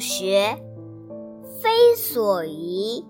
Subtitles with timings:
[0.00, 0.56] 学，
[1.60, 3.04] 非所宜；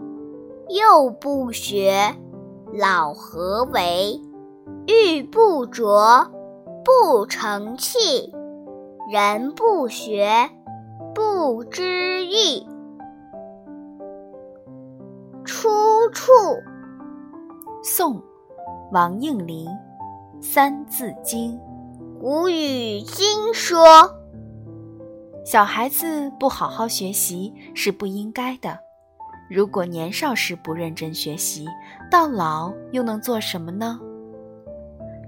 [0.68, 2.14] 幼不学，
[2.72, 4.20] 老何为？
[4.86, 6.28] 玉不琢，
[6.84, 7.98] 不成器；
[9.10, 10.50] 人不学，
[11.14, 12.66] 不知义。
[15.44, 15.68] 出
[16.12, 16.32] 处：
[17.82, 18.20] 宋，
[18.92, 19.68] 王应麟
[20.40, 21.52] 《三字经》。
[22.20, 23.84] 古语今说：
[25.50, 28.78] 小孩子不好好学习是不应该的。
[29.50, 31.66] 如果年少时不认真学习，
[32.08, 33.98] 到老又能做什么呢？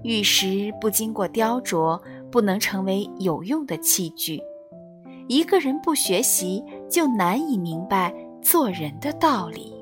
[0.04, 4.40] 玉石不经过雕琢，不能成为有用的器具。
[5.26, 9.74] 一个人不学习，就难以明白做人的道理。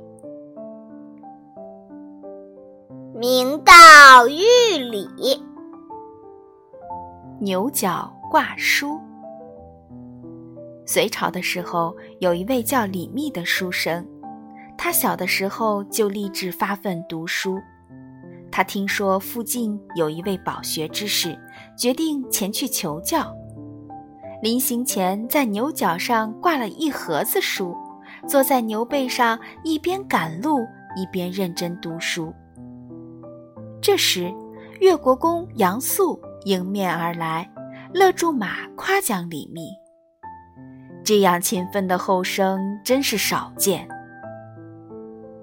[3.15, 5.07] 明道玉理，
[7.39, 8.99] 牛角挂书。
[10.93, 14.05] 隋朝的时候，有一位叫李密的书生，
[14.77, 17.61] 他小的时候就立志发奋读书。
[18.51, 21.39] 他听说附近有一位饱学之士，
[21.79, 23.33] 决定前去求教。
[24.43, 27.73] 临行前，在牛角上挂了一盒子书，
[28.27, 30.59] 坐在牛背上，一边赶路
[30.97, 32.35] 一边认真读书。
[33.81, 34.35] 这时，
[34.81, 37.49] 越国公杨素迎面而来，
[37.95, 39.69] 勒住马夸奖李密
[41.11, 43.89] ：“这样勤奋的后生真是少见。”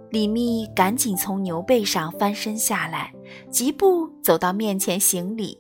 [0.10, 3.14] 李密赶紧从牛背上翻身下来，
[3.52, 5.58] 疾步走到面前行礼。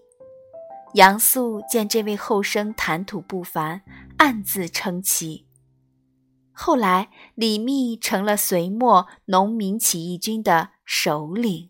[0.93, 3.81] 杨素见这位后生谈吐不凡，
[4.15, 5.45] 暗自称奇。
[6.53, 11.69] 后来，李密成了隋末农民起义军的首领。